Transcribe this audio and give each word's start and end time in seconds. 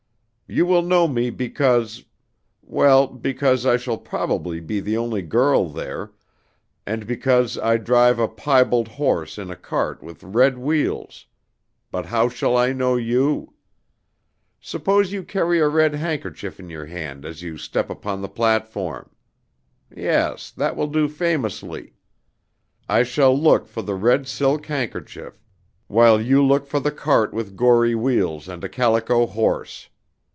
You 0.53 0.65
will 0.65 0.81
know 0.81 1.07
me 1.07 1.29
because 1.29 2.03
well, 2.61 3.07
because 3.07 3.65
I 3.65 3.77
shall 3.77 3.97
probably 3.97 4.59
be 4.59 4.81
the 4.81 4.97
only 4.97 5.21
girl 5.21 5.69
there, 5.69 6.11
and 6.85 7.07
because 7.07 7.57
I 7.57 7.77
drive 7.77 8.19
a 8.19 8.27
piebald 8.27 8.89
horse 8.89 9.37
in 9.37 9.49
a 9.49 9.55
cart 9.55 10.03
with 10.03 10.25
red 10.25 10.57
wheels 10.57 11.25
but 11.89 12.07
how 12.07 12.27
shall 12.27 12.57
I 12.57 12.73
know 12.73 12.97
you? 12.97 13.53
Suppose 14.59 15.13
you 15.13 15.23
carry 15.23 15.61
a 15.61 15.69
red 15.69 15.95
handkerchief 15.95 16.59
in 16.59 16.69
your 16.69 16.87
hand 16.87 17.23
as 17.23 17.41
you 17.41 17.55
step 17.57 17.89
upon 17.89 18.21
the 18.21 18.27
platform. 18.27 19.09
Yes, 19.95 20.51
that 20.51 20.75
will 20.75 20.87
do 20.87 21.07
famously. 21.07 21.93
I 22.89 23.03
shall 23.03 23.33
look 23.33 23.69
for 23.69 23.83
the 23.83 23.95
red 23.95 24.27
silk 24.27 24.65
handkerchief, 24.65 25.41
while 25.87 26.19
you 26.21 26.43
look 26.43 26.67
for 26.67 26.81
the 26.81 26.91
cart 26.91 27.33
with 27.33 27.55
gory 27.55 27.95
wheels 27.95 28.49
and 28.49 28.61
a 28.65 28.67
calico 28.67 29.25
horse. 29.25 29.87